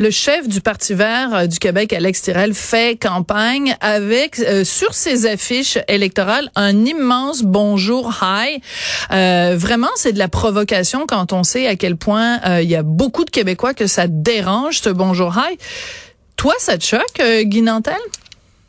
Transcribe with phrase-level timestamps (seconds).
[0.00, 4.94] Le chef du Parti vert euh, du Québec, Alex Tirel, fait campagne avec euh, sur
[4.94, 8.62] ses affiches électorales un immense bonjour hi.
[9.10, 12.84] Euh, vraiment, c'est de la provocation quand on sait à quel point il y a
[12.84, 15.58] beaucoup de Québécois que ça dérange ce bonjour hi.
[16.36, 17.96] Toi, ça te choque, Guy Nantel?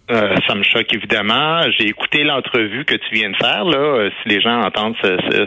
[0.09, 1.61] Ça me choque évidemment.
[1.77, 3.63] J'ai écouté l'entrevue que tu viens de faire.
[3.65, 5.45] Là, si les gens entendent ce, ce,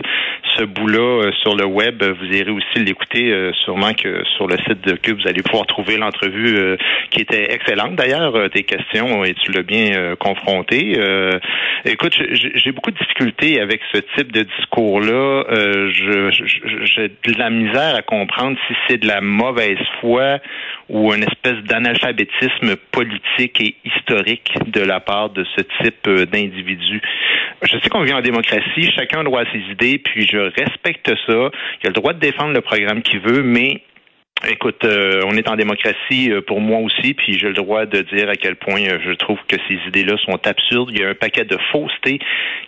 [0.57, 3.33] ce bout-là euh, sur le web, euh, vous irez aussi l'écouter.
[3.33, 6.77] euh, sûrement que sur le site de Cube, vous allez pouvoir trouver l'entrevue
[7.11, 7.95] qui était excellente.
[7.95, 10.99] D'ailleurs, tes questions et tu l'as bien confronté.
[11.85, 15.45] Écoute, j'ai beaucoup de difficultés avec ce type de discours-là.
[15.93, 20.39] J'ai de la misère à comprendre si c'est de la mauvaise foi
[20.89, 27.01] ou une espèce d'analphabétisme politique et historique de la part de ce type euh, d'individu.
[27.63, 31.51] Je sais qu'on vit en démocratie, chacun à ses idées, puis je respecte ça.
[31.83, 33.83] Il a le droit de défendre le programme qu'il veut, mais
[34.49, 38.01] Écoute, euh, on est en démocratie euh, pour moi aussi, puis j'ai le droit de
[38.13, 40.91] dire à quel point euh, je trouve que ces idées-là sont absurdes.
[40.93, 42.19] Il y a un paquet de fausseté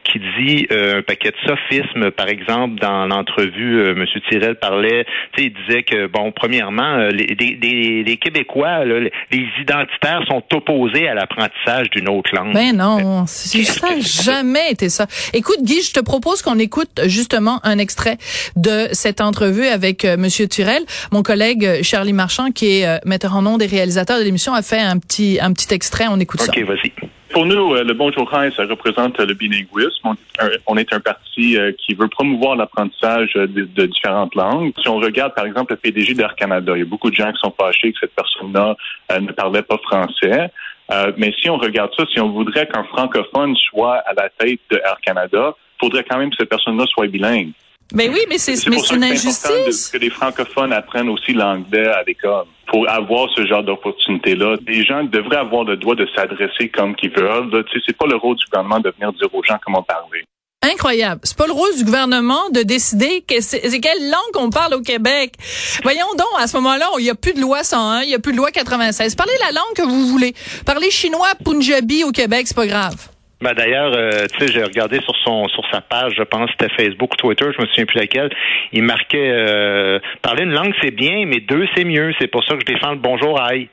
[0.04, 2.12] qui dit euh, un paquet de sophismes.
[2.12, 4.06] Par exemple, dans l'entrevue, euh, M.
[4.30, 5.04] Tirel parlait,
[5.36, 9.00] tu sais, il disait que bon, premièrement, euh, les, les- les- les Québécois, là,
[9.32, 12.54] les identitaires sont opposés à l'apprentissage d'une autre langue.
[12.54, 15.08] Ben non, ça n'a jamais été ça.
[15.32, 18.16] Écoute, Guy, je te propose qu'on écoute justement un extrait
[18.54, 20.82] de cette entrevue avec Monsieur Turel.
[21.10, 24.54] Mon collègue euh, Charlie Marchand, qui est euh, metteur en ondes et réalisateur de l'émission,
[24.54, 26.06] a fait un petit un petit extrait.
[26.10, 26.50] On écoute ça.
[26.50, 26.92] OK, vas-y.
[27.34, 30.04] Pour nous, euh, le Bonjour High, ça représente euh, le bilinguisme.
[30.04, 33.86] On est un, on est un parti euh, qui veut promouvoir l'apprentissage euh, de, de
[33.86, 34.72] différentes langues.
[34.80, 37.32] Si on regarde, par exemple, le PDG d'Air Canada, il y a beaucoup de gens
[37.32, 38.76] qui sont fâchés que cette personne-là
[39.10, 40.48] euh, ne parlait pas français.
[40.92, 44.60] Euh, mais si on regarde ça, si on voudrait qu'un francophone soit à la tête
[44.70, 47.50] de Air Canada, il faudrait quand même que cette personne-là soit bilingue.
[47.92, 49.92] Ben oui, mais c'est mais c'est une injustice.
[49.92, 54.56] de- que les francophones apprennent aussi l'anglais à l'école pour avoir ce genre d'opportunité-là.
[54.66, 57.50] Les gens devraient avoir le droit de s'adresser comme qu'ils veulent.
[57.52, 57.62] là.
[57.64, 60.24] Tu sais, c'est pas le rôle du gouvernement de venir dire aux gens comment parler.
[60.62, 61.20] Incroyable.
[61.24, 64.80] C'est pas le rôle du gouvernement de décider que c'est quelle langue qu'on parle au
[64.80, 65.34] Québec.
[65.82, 68.18] Voyons donc, à ce moment-là, il y a plus de loi 101, il y a
[68.18, 69.14] plus de loi 96.
[69.14, 70.34] Parlez la langue que vous voulez.
[70.64, 72.94] Parlez chinois, punjabi au Québec, c'est pas grave.
[73.40, 76.72] Ben d'ailleurs, euh, tu sais, j'ai regardé sur son sur sa page, je pense c'était
[76.74, 78.30] Facebook ou Twitter, je me souviens plus laquelle.
[78.72, 82.12] Il marquait euh, parler une langue c'est bien, mais deux c'est mieux.
[82.20, 83.68] C'est pour ça que je défends le bonjour aïe.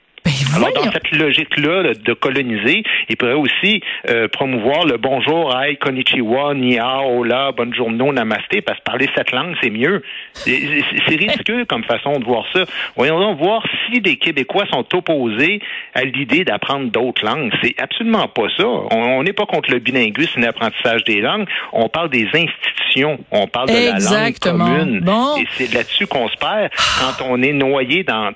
[0.55, 5.77] Alors, dans cette logique-là là, de coloniser, il pourrait aussi euh, promouvoir le bonjour, hi,
[5.77, 10.03] konnichiwa, ni hao, hola, bonne journée, namasté, parce que parler cette langue, c'est mieux.
[10.33, 12.63] C'est ridicule comme façon de voir ça.
[12.95, 15.61] Voyons donc voir si des Québécois sont opposés
[15.93, 17.51] à l'idée d'apprendre d'autres langues.
[17.61, 18.65] C'est absolument pas ça.
[18.65, 21.47] On on n'est pas contre le bilinguisme et l'apprentissage des langues.
[21.73, 23.19] On parle des institutions.
[23.31, 24.65] On parle de Exactement.
[24.65, 24.99] la langue commune.
[25.01, 25.37] Bon.
[25.37, 28.31] Et c'est là-dessus qu'on se perd quand on est noyé dans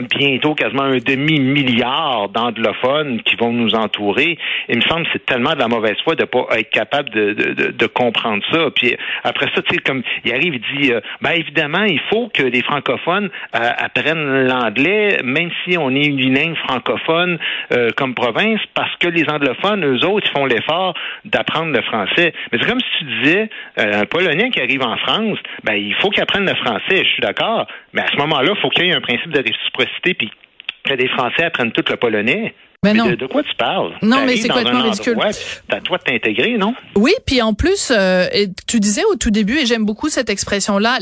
[0.00, 4.38] bientôt quasiment un demi-milliard d'anglophones qui vont nous entourer.
[4.68, 7.32] Il me semble que c'est tellement de la mauvaise foi de pas être capable de,
[7.32, 8.70] de, de, comprendre ça.
[8.74, 12.28] Puis après ça, tu sais, comme il arrive, il dit, euh, ben évidemment, il faut
[12.28, 17.38] que les francophones euh, apprennent l'anglais, même si on est une langue francophone
[17.72, 20.94] euh, comme province, parce que les anglophones, eux autres, ils font l'effort
[21.24, 22.32] d'apprendre le français.
[22.50, 25.94] Mais c'est comme si tu disais, euh, un Polonais qui arrive en France, ben il
[25.94, 27.04] faut qu'il apprenne le français.
[27.04, 27.66] Je suis d'accord.
[27.92, 29.83] Mais à ce moment-là, il faut qu'il y ait un principe de réciprocité,
[30.14, 30.30] puis
[30.84, 32.54] que les Français apprennent tout le polonais.
[32.84, 33.06] Mais Mais non.
[33.06, 33.92] De, de quoi tu parles?
[34.02, 35.18] Non, mais c'est complètement ridicule.
[35.68, 36.74] T'as toi de t'intégrer, non?
[36.96, 38.26] Oui, puis en plus, euh,
[38.66, 40.98] tu disais au tout début, et j'aime beaucoup cette expression-là,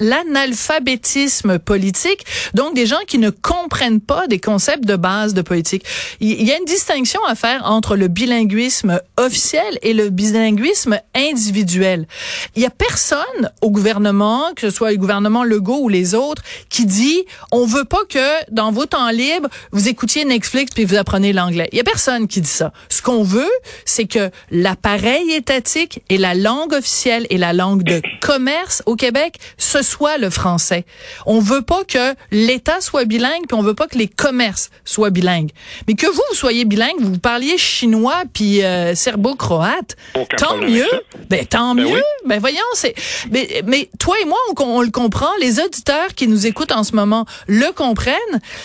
[0.00, 5.84] l'analphabétisme politique, donc des gens qui ne comprennent pas des concepts de base de politique.
[6.20, 11.00] Il il y a une distinction à faire entre le bilinguisme officiel et le bilinguisme
[11.14, 12.06] individuel.
[12.54, 16.42] Il y a personne au gouvernement, que ce soit le gouvernement Legault ou les autres,
[16.68, 20.96] qui dit on veut pas que dans vos temps libres vous écoutiez Netflix puis vous
[20.96, 21.68] apprenez l'anglais.
[21.72, 22.72] Il y a personne qui dit ça.
[22.88, 23.50] Ce qu'on veut,
[23.84, 29.36] c'est que l'appareil étatique et la langue officielle et la langue de commerce au Québec,
[29.58, 30.84] ce soit le français.
[31.26, 35.10] On veut pas que l'État soit bilingue puis on veut pas que les commerces soient
[35.10, 35.50] bilingues.
[35.86, 39.96] Mais que vous, vous soyez bilingue, vous parliez chinois puis euh, serbo-croate,
[40.36, 40.88] tant mieux.
[41.28, 41.94] Ben tant Ben mieux.
[41.94, 42.00] oui.
[42.26, 42.94] Ben voyons, c'est
[43.30, 46.84] mais, mais toi et moi on, on le comprend, les auditeurs qui nous écoutent en
[46.84, 48.14] ce moment le comprennent,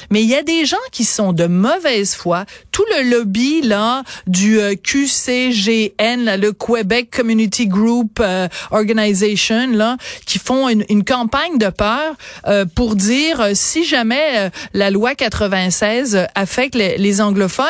[0.09, 2.45] mais il y a des gens qui sont de mauvaise mauvaise foi.
[2.71, 9.97] Tout le lobby là du euh, QCGN, là, le Quebec Community Group euh, Organization, là,
[10.25, 12.15] qui font une, une campagne de peur
[12.47, 17.65] euh, pour dire euh, si jamais la loi 96 affecte les, les anglophones,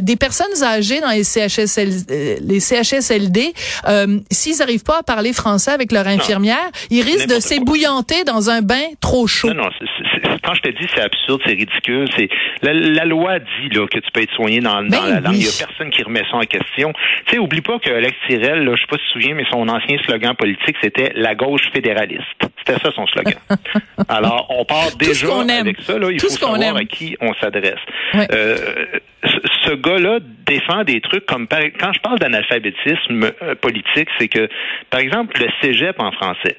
[0.00, 1.90] des personnes âgées dans les CHSL,
[2.40, 3.52] les CHSLD,
[4.30, 8.62] s'ils n'arrivent pas à parler français avec leur infirmière, ils risquent de s'ébouillanter dans un
[8.62, 9.48] bain trop chaud.
[9.48, 9.70] Non, non,
[10.44, 12.28] quand je te dis c'est absurde, c'est ridicule, c'est
[12.62, 15.34] la, loi dit là que tu peux être soigné dans, dans ben la langue.
[15.34, 16.92] Il y a personne qui remet ça en question.
[17.26, 19.34] Tu sais, oublie pas que Alex Tirel, là, je sais pas si tu te souviens,
[19.34, 22.22] mais son ancien slogan politique c'était la gauche fédéraliste.
[22.58, 23.34] C'était ça son slogan.
[24.08, 25.28] Alors, on part déjà
[25.58, 25.98] avec ça.
[25.98, 27.74] Là, il faut savoir à qui on s'adresse.
[28.32, 28.56] Euh,
[29.64, 34.48] ce gars-là défend des trucs comme quand je parle d'analphabétisme euh, politique, c'est que,
[34.90, 36.56] par exemple, le cégep en français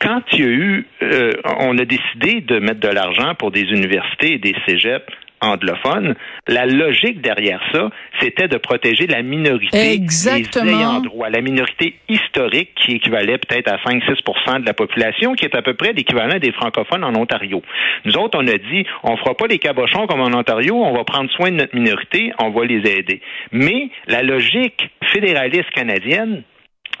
[0.00, 3.62] quand il y a eu, euh, on a décidé de mettre de l'argent pour des
[3.62, 5.12] universités et des cégeps
[5.42, 6.14] anglophones,
[6.48, 10.64] la logique derrière ça, c'était de protéger la minorité Exactement.
[10.64, 15.44] des ayants droit, la minorité historique qui équivalait peut-être à 5-6% de la population, qui
[15.44, 17.62] est à peu près l'équivalent des francophones en Ontario.
[18.04, 21.04] Nous autres, on a dit, on fera pas les cabochons comme en Ontario, on va
[21.04, 23.20] prendre soin de notre minorité, on va les aider.
[23.52, 26.42] Mais la logique fédéraliste canadienne,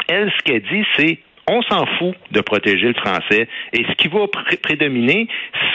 [0.08, 1.18] elle, ce qu'elle dit, c'est
[1.50, 3.48] on s'en fout de protéger le français.
[3.72, 4.26] Et ce qui va
[4.62, 5.26] prédominer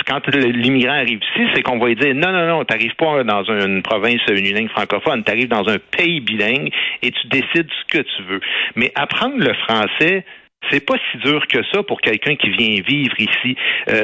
[0.07, 3.43] quand l'immigrant arrive ici, c'est qu'on va lui dire non, non, non, t'arrives pas dans
[3.43, 8.01] une province unilingue francophone, tu arrives dans un pays bilingue et tu décides ce que
[8.01, 8.39] tu veux.
[8.75, 10.23] Mais apprendre le français,
[10.69, 13.55] c'est pas si dur que ça pour quelqu'un qui vient vivre ici.
[13.89, 14.03] Euh,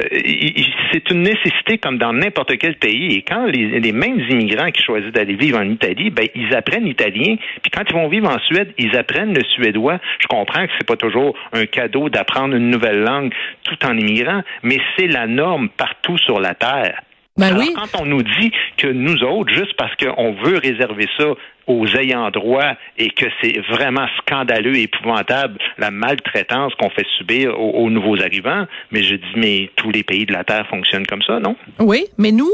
[0.92, 3.16] c'est une nécessité comme dans n'importe quel pays.
[3.16, 7.36] Et quand les, mêmes immigrants qui choisissent d'aller vivre en Italie, ben ils apprennent l'italien.
[7.62, 9.98] Puis quand ils vont vivre en Suède, ils apprennent le suédois.
[10.18, 13.32] Je comprends que c'est pas toujours un cadeau d'apprendre une nouvelle langue
[13.64, 17.02] tout en immigrant, mais c'est la norme partout sur la terre.
[17.38, 17.72] Ben oui.
[17.74, 21.28] quand on nous dit que nous autres, juste parce qu'on veut réserver ça
[21.66, 27.58] aux ayants droit et que c'est vraiment scandaleux et épouvantable la maltraitance qu'on fait subir
[27.58, 28.66] aux, nouveaux arrivants.
[28.90, 31.56] Mais je dis, mais tous les pays de la Terre fonctionnent comme ça, non?
[31.78, 32.50] Oui, mais nous,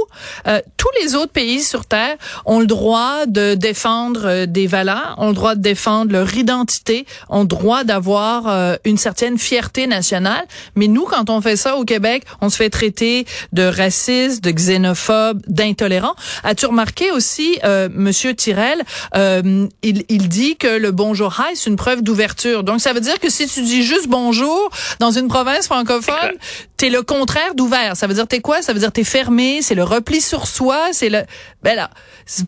[0.47, 5.15] euh, tous les autres pays sur Terre ont le droit de défendre euh, des valeurs,
[5.19, 9.87] ont le droit de défendre leur identité, ont le droit d'avoir euh, une certaine fierté
[9.87, 10.45] nationale.
[10.77, 14.51] Mais nous, quand on fait ça au Québec, on se fait traiter de raciste, de
[14.69, 16.15] xénophobe, d'intolérant.
[16.45, 17.59] As-tu remarqué aussi,
[17.91, 18.83] Monsieur Tirel,
[19.17, 22.65] euh, il, il, dit que le bonjour hi, c'est une preuve d'ouverture.
[22.65, 26.35] Donc, ça veut dire que si tu dis juste bonjour dans une province francophone,
[26.79, 27.97] t'es le contraire d'ouvert.
[27.97, 28.63] Ça veut dire t'es quoi?
[28.63, 31.23] Ça veut dire t'es fermé, c'est le repli sur soi, c'est le...
[31.63, 31.91] Ben là,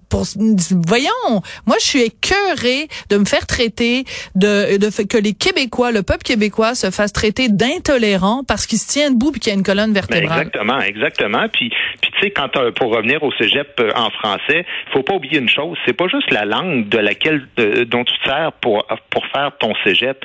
[0.08, 0.24] pour,
[0.86, 4.04] voyons, moi je suis écœurée de me faire traiter
[4.36, 8.88] de, de que les Québécois, le peuple québécois se fasse traiter d'intolérant parce qu'il se
[8.88, 10.38] tient debout puis qu'il y a une colonne ben, vertébrale.
[10.38, 11.48] exactement, exactement.
[11.48, 15.14] Puis, puis tu sais, quand euh, pour revenir au cégep euh, en français, faut pas
[15.14, 18.86] oublier une chose, c'est pas juste la langue de laquelle dont tu te sers pour
[19.10, 20.24] pour faire ton cégep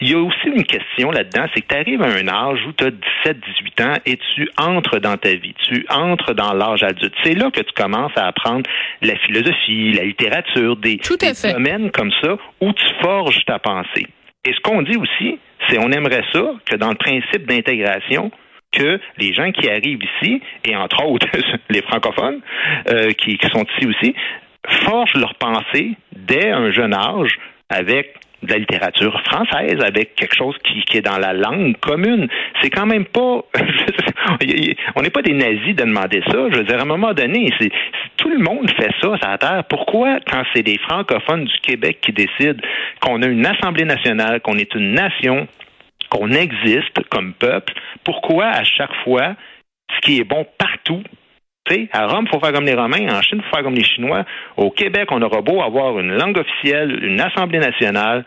[0.00, 2.72] il y a aussi une question là-dedans, c'est que tu arrives à un âge où
[2.72, 6.82] tu as 17, 18 ans et tu entres dans ta vie, tu entres dans l'âge
[6.82, 7.14] adulte.
[7.22, 8.68] C'est là que tu commences à apprendre
[9.02, 11.00] la philosophie, la littérature, des,
[11.44, 14.06] domaines comme ça où tu forges ta pensée.
[14.44, 15.38] Et ce qu'on dit aussi,
[15.68, 18.30] c'est on aimerait ça que dans le principe d'intégration,
[18.72, 21.28] que les gens qui arrivent ici, et entre autres
[21.70, 22.40] les francophones
[22.90, 24.14] euh, qui, qui sont ici aussi,
[24.84, 27.38] forgent leur pensée dès un jeune âge
[27.70, 32.28] avec de la littérature française avec quelque chose qui, est dans la langue commune.
[32.62, 33.42] C'est quand même pas.
[34.96, 36.48] on n'est pas des nazis de demander ça.
[36.50, 37.70] Je veux dire, à un moment donné, c'est,
[38.16, 39.64] tout le monde fait ça sur la Terre.
[39.68, 42.62] Pourquoi, quand c'est des francophones du Québec qui décident
[43.00, 45.48] qu'on a une Assemblée nationale, qu'on est une nation,
[46.10, 47.72] qu'on existe comme peuple,
[48.04, 49.34] pourquoi à chaque fois,
[49.94, 51.02] ce qui est bon partout,
[51.68, 53.08] sais, à Rome, il faut faire comme les Romains.
[53.10, 54.24] En Chine, il faut faire comme les Chinois.
[54.56, 58.24] Au Québec, on aura beau avoir une langue officielle, une Assemblée nationale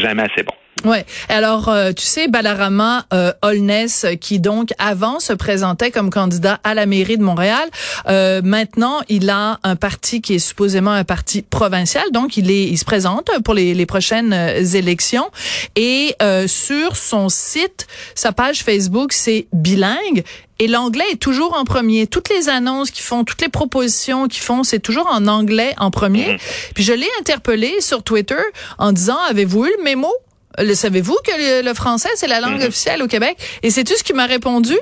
[0.00, 0.54] jamais assez bon.
[0.84, 1.06] Ouais.
[1.28, 6.74] Alors, euh, tu sais, Balarama euh, Holness, qui donc avant se présentait comme candidat à
[6.74, 7.68] la mairie de Montréal,
[8.08, 12.64] euh, maintenant il a un parti qui est supposément un parti provincial, donc il est,
[12.64, 15.30] il se présente pour les, les prochaines euh, élections.
[15.76, 20.24] Et sur son site, sa page Facebook, c'est bilingue.
[20.58, 22.06] Et l'anglais est toujours en premier.
[22.06, 25.90] Toutes les annonces qu'ils font, toutes les propositions qu'ils font, c'est toujours en anglais en
[25.90, 26.34] premier.
[26.34, 26.72] Mm-hmm.
[26.74, 28.42] Puis je l'ai interpellé sur Twitter
[28.78, 30.12] en disant, avez-vous eu le mémo?
[30.58, 32.68] Le savez-vous que le, français, c'est la langue mm-hmm.
[32.68, 33.36] officielle au Québec?
[33.62, 34.76] Et c'est tout ce qu'il m'a répondu?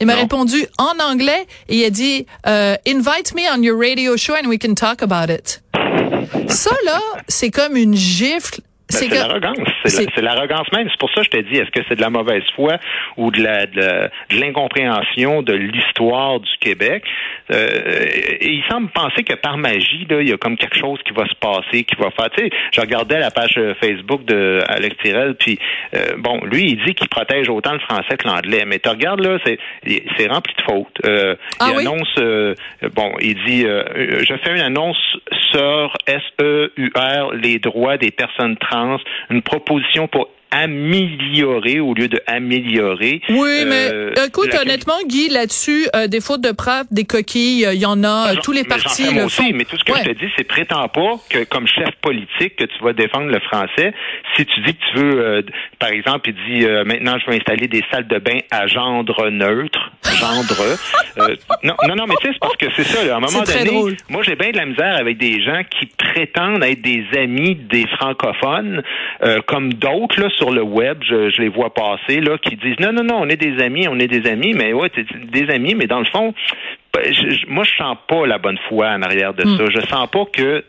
[0.00, 4.16] Il m'a répondu en anglais et il a dit euh, Invite me on your radio
[4.16, 5.60] show and we can talk about it.
[6.48, 9.68] Ça, là, c'est comme une gifle c'est l'arrogance.
[9.84, 10.88] C'est l'arrogance même.
[10.90, 12.78] C'est pour ça que je te dis, est-ce que c'est de la mauvaise foi
[13.16, 17.04] ou de la de, l'incompréhension de l'histoire du Québec?
[17.50, 18.06] Euh,
[18.40, 21.12] et il semble penser que par magie, là, il y a comme quelque chose qui
[21.12, 22.30] va se passer, qui va faire.
[22.30, 25.58] Tu sais, je regardais la page euh, Facebook de Alex Tirel, puis
[25.94, 28.64] euh, bon, lui, il dit qu'il protège autant le français que l'anglais.
[28.66, 30.98] Mais tu regardes là, c'est rempli de fautes.
[31.06, 32.14] Euh, ah il annonce,
[32.94, 34.98] bon, il dit, je fais une annonce
[35.52, 38.77] sur S-E-U-R, les droits des personnes trans,
[39.30, 43.20] une proposition pour améliorer au lieu de améliorer.
[43.28, 47.80] Oui, mais euh, écoute, honnêtement, Guy, là-dessus, euh, des fautes de preuve, des coquilles, il
[47.80, 50.30] y en a, tous les partis le aussi, Mais tout ce que je te dis,
[50.36, 53.92] c'est prétends pas que comme chef politique que tu vas défendre le français.
[54.36, 55.42] Si tu dis que tu veux, euh,
[55.78, 59.92] par exemple, il dit maintenant je veux installer des salles de bain à gendre neutre,
[60.18, 60.78] gendre.
[61.62, 63.04] non, non, non, mais tu sais, c'est parce que c'est ça.
[63.04, 65.86] Là, à un moment donné, moi j'ai bien de la misère avec des gens qui
[65.86, 68.82] prétendent être des amis des francophones,
[69.46, 73.02] comme d'autres là sur le web, je, les vois passer, là, qui disent non, non,
[73.02, 74.90] non, on est des amis, on est des amis, mais ouais,
[75.32, 76.32] des amis, mais dans le fond,
[76.94, 77.12] ben,
[77.48, 79.56] moi, je sens pas la bonne foi en arrière de hmm.
[79.56, 79.64] ça.
[79.70, 80.64] Je sens pas que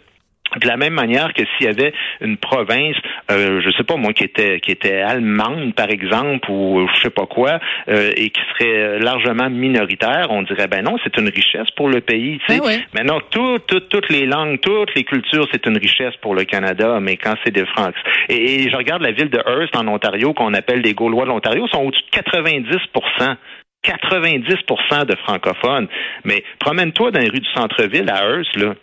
[0.58, 2.96] de la même manière que s'il y avait une province,
[3.32, 7.10] euh, je sais pas moi, qui était qui était allemande par exemple ou je sais
[7.10, 11.70] pas quoi, euh, et qui serait largement minoritaire, on dirait ben non, c'est une richesse
[11.75, 12.39] pour le pays.
[12.48, 12.60] Tu sais.
[12.60, 17.18] Ben Maintenant, toutes les langues, toutes les cultures, c'est une richesse pour le Canada, mais
[17.18, 17.94] quand c'est des Francs.
[18.27, 21.68] Et, je regarde la ville de Hearst en Ontario, qu'on appelle les Gaulois de l'Ontario,
[21.68, 23.36] sont au-dessus de 90%
[23.82, 25.88] 90% de francophones.
[26.25, 28.74] Mais promène-toi dans les rues du centre-ville à Hearst, là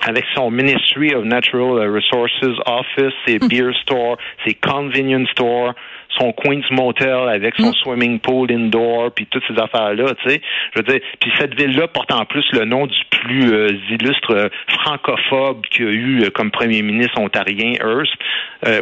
[0.00, 5.74] avec son Ministry of Natural Resources Office, ses beer store, ses convenience store,
[6.18, 7.74] son Queen's Motel avec son mm.
[7.74, 10.40] swimming pool indoor, puis toutes ces affaires-là, tu sais.
[10.74, 14.34] Je veux dire, puis cette ville-là porte en plus le nom du plus euh, illustre
[14.34, 18.12] euh, francophobe qu'il y a eu euh, comme premier ministre ontarien, Hearst,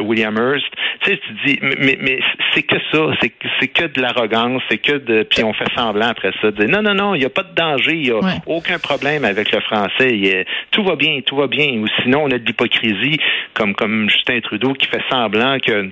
[0.01, 0.67] William Hearst.
[1.01, 2.19] Tu sais, tu dis, mais, mais
[2.53, 6.07] c'est que ça, c'est c'est que de l'arrogance, c'est que de, puis on fait semblant
[6.07, 8.11] après ça, de dire, non, non, non, il n'y a pas de danger, il n'y
[8.11, 11.79] a aucun problème avec le français, tout va bien, tout va bien.
[11.79, 13.19] Ou sinon, on a de l'hypocrisie,
[13.55, 15.89] comme comme Justin Trudeau qui fait semblant que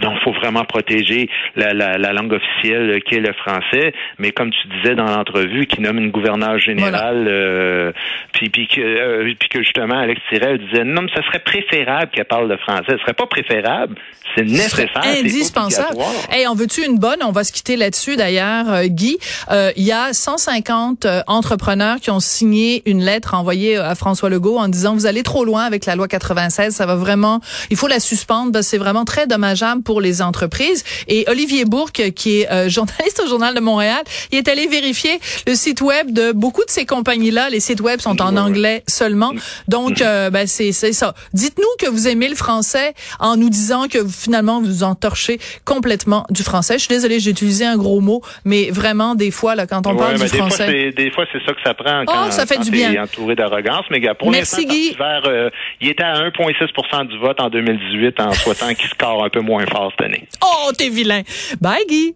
[0.00, 1.72] donc, il faut vraiment protéger la,
[2.12, 3.92] langue officielle qui est le français.
[4.18, 7.92] Mais comme tu disais dans l'entrevue, qui nomme une gouverneure générale, euh,
[8.32, 12.10] puis, puis, que, euh, puis que justement Alex Tirel disait non, mais ça serait préférable
[12.12, 12.84] qu'elle parle le français.
[12.88, 13.96] Ce serait pas préférable,
[14.36, 15.98] c'est nécessaire, indispensable.
[16.30, 17.22] Hey, on veut-tu une bonne?
[17.22, 19.18] On va se quitter là-dessus d'ailleurs, euh, Guy.
[19.76, 24.68] Il y a 150 entrepreneurs qui ont signé une lettre envoyée à François Legault en
[24.68, 26.74] disant vous allez trop loin avec la loi 96.
[26.74, 28.62] Ça va vraiment, il faut la suspendre.
[28.62, 30.84] C'est vraiment très dommageable pour les entreprises.
[31.08, 34.02] Et Olivier Bourque, qui est euh, journaliste au Journal de Montréal,
[34.32, 37.48] il est allé vérifier le site web de beaucoup de ces compagnies-là.
[37.48, 39.32] Les sites web sont en anglais seulement.
[39.68, 41.14] Donc, euh, ben, c'est ça.
[41.32, 46.42] Dites-nous que vous aimez le français en nous disant que finalement vous entorchez complètement du
[46.42, 46.74] français.
[46.74, 49.94] Je suis désolée, j'ai utilisé un gros mot, mais vraiment des fois là, quand on
[49.94, 52.46] parle du des français, fois, des fois c'est ça que ça prend oh, quand, ça
[52.46, 53.02] fait du bien.
[53.02, 53.84] entouré d'arrogance.
[53.90, 54.96] Mais pour Merci Guy.
[55.00, 55.50] Euh,
[55.80, 59.64] il était à 1,6% du vote en 2018 en souhaitant qu'il score un peu moins
[59.66, 59.75] fort
[60.42, 61.22] Oh, t'es vilain.
[61.60, 62.14] Bye, Guy.